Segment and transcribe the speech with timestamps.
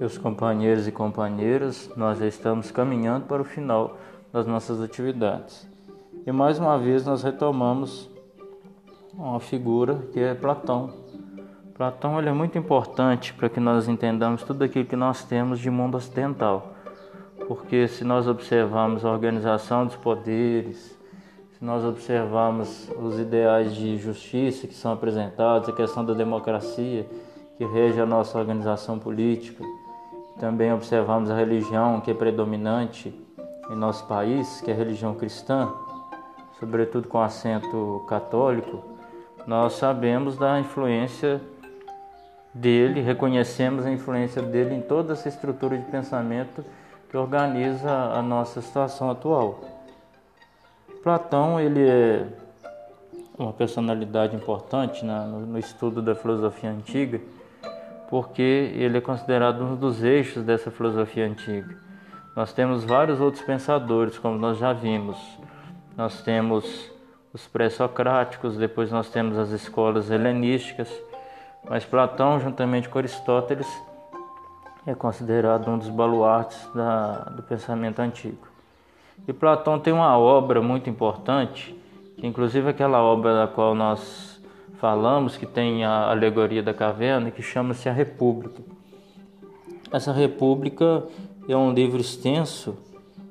[0.00, 3.98] meus companheiros e companheiras, nós já estamos caminhando para o final
[4.32, 5.68] das nossas atividades.
[6.26, 8.08] E mais uma vez nós retomamos
[9.12, 10.94] uma figura que é Platão.
[11.74, 15.68] Platão ele é muito importante para que nós entendamos tudo aquilo que nós temos de
[15.68, 16.72] mundo ocidental.
[17.46, 20.98] Porque se nós observarmos a organização dos poderes,
[21.58, 27.06] se nós observarmos os ideais de justiça que são apresentados, a questão da democracia
[27.58, 29.62] que rege a nossa organização política,
[30.40, 33.14] também observamos a religião que é predominante
[33.70, 35.70] em nosso país, que é a religião cristã,
[36.58, 38.82] sobretudo com acento católico,
[39.46, 41.40] nós sabemos da influência
[42.54, 46.64] dele, reconhecemos a influência dele em toda essa estrutura de pensamento
[47.10, 49.60] que organiza a nossa situação atual.
[51.02, 52.26] Platão ele é
[53.38, 57.20] uma personalidade importante né, no, no estudo da filosofia antiga,
[58.10, 61.78] porque ele é considerado um dos eixos dessa filosofia antiga.
[62.34, 65.16] Nós temos vários outros pensadores, como nós já vimos.
[65.96, 66.90] Nós temos
[67.32, 70.90] os pré-socráticos, depois nós temos as escolas helenísticas,
[71.68, 73.68] mas Platão, juntamente com Aristóteles,
[74.86, 78.48] é considerado um dos baluartes da, do pensamento antigo.
[79.28, 81.76] E Platão tem uma obra muito importante,
[82.16, 84.29] que inclusive aquela obra da qual nós
[84.80, 88.62] falamos, que tem a alegoria da caverna, que chama-se A República.
[89.92, 91.04] Essa República
[91.46, 92.76] é um livro extenso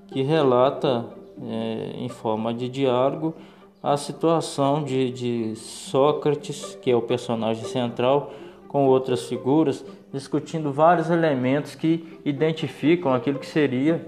[0.09, 1.07] que relata
[1.41, 3.33] é, em forma de diálogo
[3.81, 8.31] a situação de, de Sócrates, que é o personagem central,
[8.67, 14.05] com outras figuras, discutindo vários elementos que identificam aquilo que seria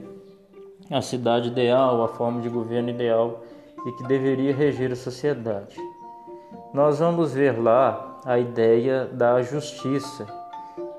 [0.92, 3.44] a cidade ideal, a forma de governo ideal
[3.88, 5.76] e que deveria reger a sociedade.
[6.73, 10.25] Nós vamos ver lá a ideia da justiça,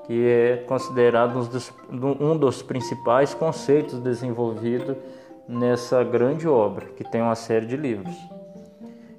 [0.05, 1.49] que é considerado
[1.89, 4.95] um dos, principais conceitos desenvolvidos
[5.47, 8.15] nessa grande obra, que tem uma série de livros.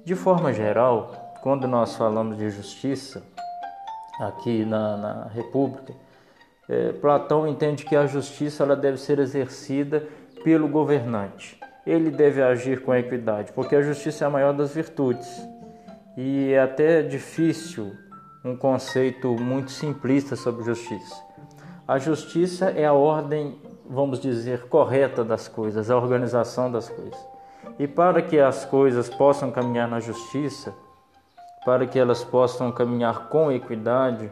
[0.05, 3.21] De forma geral, quando nós falamos de justiça
[4.21, 5.93] aqui na, na República,
[6.69, 10.07] é, Platão entende que a justiça ela deve ser exercida
[10.41, 11.59] pelo governante.
[11.85, 15.27] Ele deve agir com equidade, porque a justiça é a maior das virtudes.
[16.17, 17.93] E é até difícil
[18.43, 21.15] um conceito muito simplista sobre justiça.
[21.87, 27.19] A justiça é a ordem, vamos dizer, correta das coisas, a organização das coisas.
[27.77, 30.73] E para que as coisas possam caminhar na justiça,
[31.65, 34.31] para que elas possam caminhar com equidade,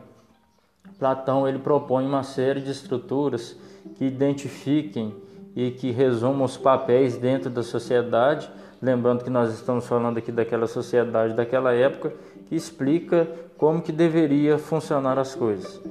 [0.97, 3.57] Platão ele propõe uma série de estruturas
[3.95, 5.13] que identifiquem
[5.55, 8.49] e que resumam os papéis dentro da sociedade,
[8.83, 12.13] lembrando que nós estamos falando aqui daquela sociedade daquela época
[12.47, 13.27] que explica
[13.57, 15.81] como que deveria funcionar as coisas.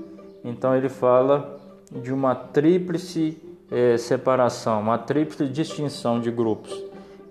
[0.44, 1.58] Então ele fala
[1.90, 6.72] de uma tríplice eh, separação, uma tríplice distinção de grupos.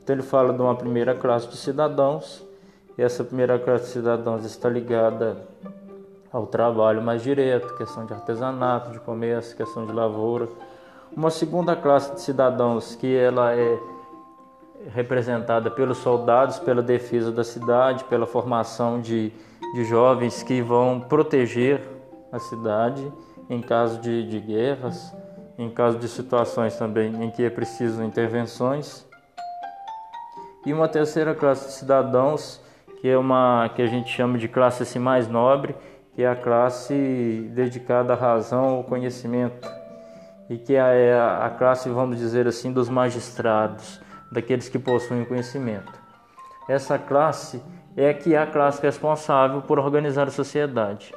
[0.03, 2.43] Então ele fala de uma primeira classe de cidadãos,
[2.97, 5.37] e essa primeira classe de cidadãos está ligada
[6.33, 10.47] ao trabalho mais direto, questão de artesanato, de comércio, questão de lavoura
[11.15, 13.77] uma segunda classe de cidadãos que ela é
[14.93, 19.31] representada pelos soldados, pela defesa da cidade, pela formação de,
[19.73, 21.81] de jovens que vão proteger
[22.31, 23.11] a cidade
[23.49, 25.13] em caso de, de guerras,
[25.57, 29.05] em caso de situações também em que é preciso intervenções.
[30.65, 32.61] E uma terceira classe de cidadãos,
[32.99, 35.75] que é uma que a gente chama de classe assim, mais nobre,
[36.13, 39.67] que é a classe dedicada à razão, ao conhecimento
[40.49, 45.91] e que é a, classe, vamos dizer assim, dos magistrados, daqueles que possuem conhecimento.
[46.67, 47.61] Essa classe
[47.95, 51.13] é que é a classe responsável por organizar a sociedade.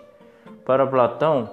[0.65, 1.49] Para Platão,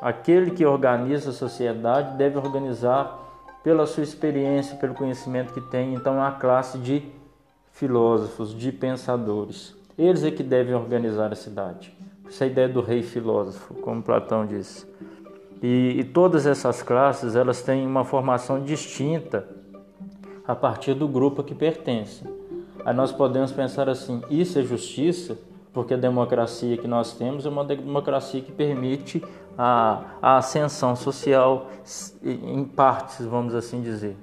[0.00, 3.20] aquele que organiza a sociedade deve organizar
[3.62, 7.08] pela sua experiência, pelo conhecimento que tem, então a classe de
[7.72, 9.74] filósofos, de pensadores.
[9.96, 11.96] Eles é que devem organizar a cidade.
[12.26, 14.86] Essa é a ideia do rei filósofo, como Platão disse.
[15.62, 19.53] E, e todas essas classes elas têm uma formação distinta
[20.46, 22.28] a partir do grupo a que pertencem.
[22.84, 25.38] Aí nós podemos pensar assim: isso é justiça?
[25.72, 29.24] Porque a democracia que nós temos é uma democracia que permite
[29.58, 31.68] a, a ascensão social
[32.22, 34.16] em partes, vamos assim dizer.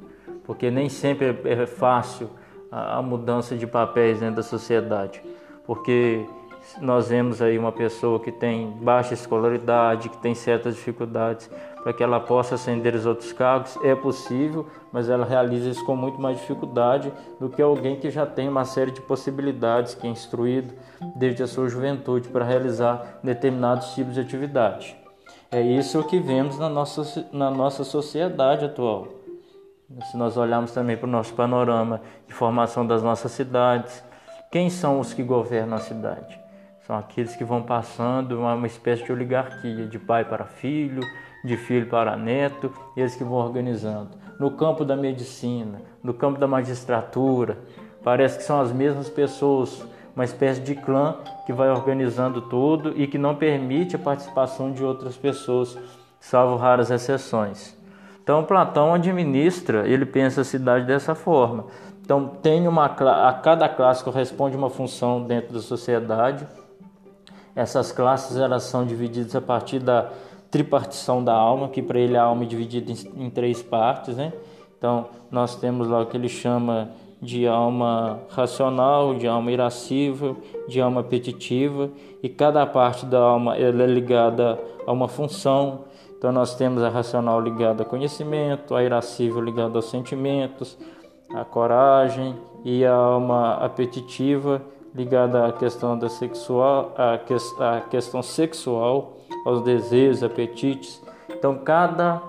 [0.46, 2.30] Porque nem sempre é fácil
[2.72, 5.22] a, a mudança de papéis dentro da sociedade.
[5.66, 6.26] Porque
[6.80, 11.50] nós vemos aí uma pessoa que tem baixa escolaridade, que tem certas dificuldades,
[11.84, 15.96] para que ela possa ascender os outros cargos, é possível, mas ela realiza isso com
[15.96, 20.10] muito mais dificuldade do que alguém que já tem uma série de possibilidades, que é
[20.10, 20.74] instruído
[21.16, 24.96] desde a sua juventude para realizar determinados tipos de atividade.
[25.52, 29.08] É isso que vemos na nossa, na nossa sociedade atual.
[30.10, 34.02] Se nós olharmos também para o nosso panorama de formação das nossas cidades,
[34.50, 36.41] quem são os que governam a cidade?
[36.92, 41.00] São aqueles que vão passando uma, espécie de oligarquia, de pai para filho,
[41.42, 44.10] de filho para neto, eles que vão organizando.
[44.38, 47.58] No campo da medicina, no campo da magistratura,
[48.04, 51.16] parece que são as mesmas pessoas, uma espécie de clã
[51.46, 55.78] que vai organizando tudo e que não permite a participação de outras pessoas,
[56.20, 57.74] salvo raras exceções.
[58.22, 61.68] Então Platão administra, ele pensa a cidade dessa forma.
[62.04, 66.46] Então tem uma a cada classe corresponde uma função dentro da sociedade.
[67.56, 70.10] Essas classes elas são divididas a partir da
[70.50, 74.34] tripartição da alma, que para ele a alma é dividida em, em três partes, né?
[74.78, 76.90] Então nós temos lá o que ele chama
[77.22, 80.38] de alma racional, de alma irascível,
[80.68, 81.90] de alma apetitiva,
[82.24, 85.86] e cada parte da alma ela é ligada a uma função.
[86.18, 90.78] Então nós temos a racional ligada ao conhecimento, a irascível ligada aos sentimentos,
[91.34, 94.62] a coragem e a alma apetitiva
[94.94, 101.02] ligada à questão da sexual, a, que, a questão sexual, aos desejos, apetites.
[101.30, 102.22] Então cada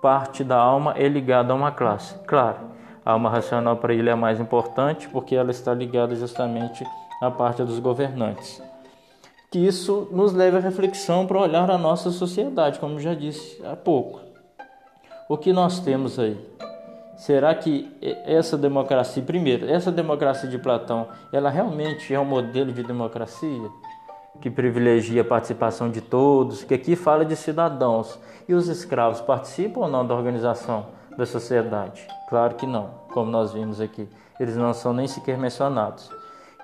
[0.00, 2.14] parte da alma é ligada a uma classe.
[2.26, 2.58] Claro,
[3.04, 6.84] a alma racional para ele é a mais importante porque ela está ligada justamente
[7.20, 8.62] à parte dos governantes.
[9.50, 13.74] Que isso nos leva à reflexão para olhar a nossa sociedade, como já disse há
[13.74, 14.20] pouco.
[15.28, 16.38] O que nós temos aí?
[17.20, 17.94] Será que
[18.24, 23.68] essa democracia, primeiro, essa democracia de Platão, ela realmente é um modelo de democracia
[24.40, 28.18] que privilegia a participação de todos, que aqui fala de cidadãos.
[28.48, 32.08] E os escravos participam ou não da organização da sociedade?
[32.30, 34.08] Claro que não, como nós vimos aqui.
[34.40, 36.10] Eles não são nem sequer mencionados.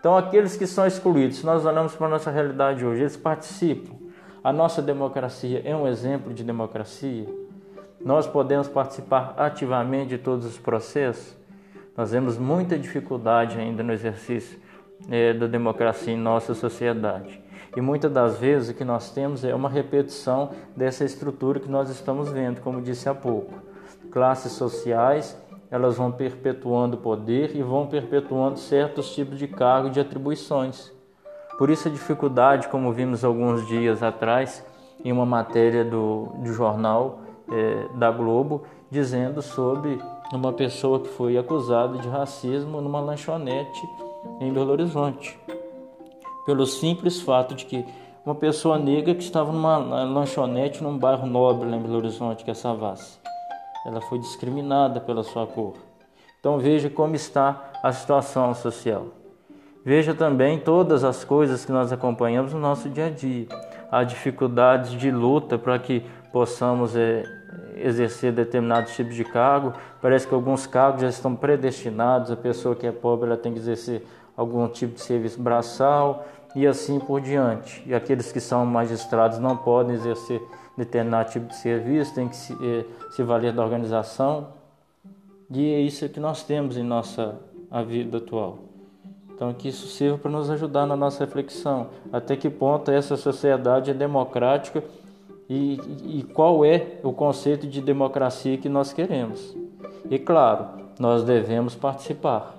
[0.01, 3.95] Então, aqueles que são excluídos, nós olhamos para a nossa realidade hoje, eles participam.
[4.43, 7.27] A nossa democracia é um exemplo de democracia?
[8.07, 11.37] Nós podemos participar ativamente de todos os processos,
[11.97, 14.61] nós vemos muita dificuldade ainda no exercício
[15.11, 17.43] é, da democracia em nossa sociedade.
[17.77, 21.91] E muitas das vezes o que nós temos é uma repetição dessa estrutura que nós
[21.91, 23.55] estamos vendo, como disse há pouco.
[24.13, 25.37] Classes sociais,
[25.69, 30.93] elas vão perpetuando o poder e vão perpetuando certos tipos de cargos e de atribuições.
[31.59, 34.65] Por isso a dificuldade, como vimos alguns dias atrás,
[35.05, 40.01] em uma matéria do, do jornal, é, da Globo dizendo sobre
[40.33, 43.83] uma pessoa que foi acusada de racismo numa lanchonete
[44.41, 45.39] em Belo Horizonte,
[46.45, 47.85] pelo simples fato de que
[48.25, 52.51] uma pessoa negra que estava numa lanchonete num bairro nobre lá em Belo Horizonte, que
[52.51, 53.19] é Savassi,
[53.87, 55.75] ela foi discriminada pela sua cor.
[56.41, 59.07] Então veja como está a situação social.
[59.85, 63.47] Veja também todas as coisas que nós acompanhamos no nosso dia a dia.
[63.89, 67.23] Há dificuldades de luta para que possamos é,
[67.77, 69.73] exercer determinados tipos de cargo.
[70.01, 73.59] Parece que alguns cargos já estão predestinados, a pessoa que é pobre ela tem que
[73.59, 74.07] exercer
[74.37, 77.83] algum tipo de serviço braçal e assim por diante.
[77.87, 80.41] E aqueles que são magistrados não podem exercer
[80.77, 84.49] determinado tipo de serviço, tem que se, eh, se valer da organização.
[85.51, 87.37] E é isso que nós temos em nossa
[87.71, 88.59] a vida atual.
[89.35, 91.89] Então que isso sirva para nos ajudar na nossa reflexão.
[92.13, 94.83] Até que ponto essa sociedade é democrática
[95.49, 95.81] e,
[96.19, 99.57] e qual é o conceito de democracia que nós queremos.
[100.11, 100.67] E claro,
[100.99, 102.55] nós devemos participar.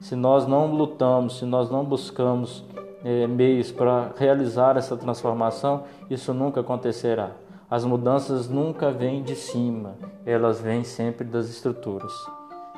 [0.00, 2.64] Se nós não lutamos, se nós não buscamos
[3.04, 7.30] é, meios para realizar essa transformação, isso nunca acontecerá.
[7.70, 9.94] As mudanças nunca vêm de cima,
[10.26, 12.12] elas vêm sempre das estruturas.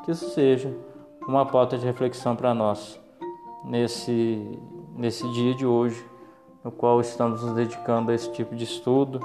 [0.05, 0.73] Que isso seja
[1.27, 3.01] uma pauta de reflexão para nós
[3.65, 4.59] nesse,
[4.95, 6.05] nesse dia de hoje,
[6.63, 9.21] no qual estamos nos dedicando a esse tipo de estudo